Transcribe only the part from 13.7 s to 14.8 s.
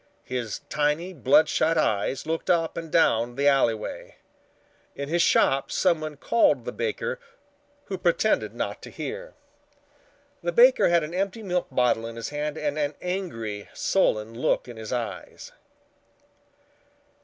sullen look in